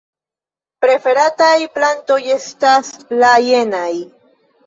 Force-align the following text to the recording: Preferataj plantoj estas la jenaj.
Preferataj 0.85 1.51
plantoj 1.75 2.17
estas 2.37 2.91
la 3.25 3.29
jenaj. 3.49 3.93